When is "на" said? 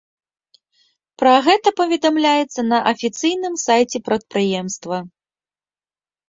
2.71-2.77